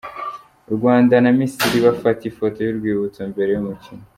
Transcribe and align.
U 0.69 0.71
Rwanda 0.77 1.15
na 1.23 1.31
Misiri 1.37 1.77
bafata 1.87 2.21
ifoto 2.31 2.57
y'urwibutso 2.61 3.19
mbere 3.31 3.49
y'umukino 3.53 4.03